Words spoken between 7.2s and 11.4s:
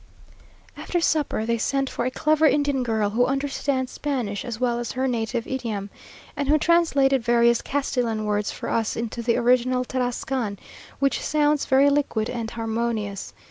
various Castilian words for us into the original Tarrascan, which